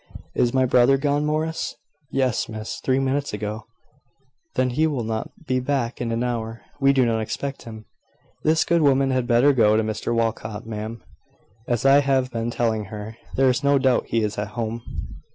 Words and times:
"Is 0.33 0.51
my 0.51 0.65
brother 0.65 0.97
gone, 0.97 1.27
Morris?" 1.27 1.75
"Yes, 2.09 2.49
Miss, 2.49 2.79
three 2.79 2.97
minutes 2.97 3.33
ago." 3.35 3.67
"Then 4.55 4.71
he 4.71 4.87
will 4.87 5.03
not 5.03 5.29
be 5.45 5.59
back 5.59 6.01
in 6.01 6.11
an 6.11 6.23
hour. 6.23 6.63
We 6.79 6.91
do 6.91 7.05
not 7.05 7.19
expect 7.19 7.65
him." 7.65 7.85
"This 8.43 8.65
good 8.65 8.81
woman 8.81 9.11
had 9.11 9.27
better 9.27 9.53
go 9.53 9.77
to 9.77 9.83
Mr 9.83 10.11
Walcot, 10.11 10.65
ma'am, 10.65 11.03
as 11.67 11.85
I 11.85 11.99
have 11.99 12.31
been 12.31 12.49
telling 12.49 12.85
her. 12.85 13.15
There's 13.35 13.63
no 13.63 13.77
doubt 13.77 14.07
he 14.07 14.23
is 14.23 14.39
at 14.39 14.47
home." 14.57 14.81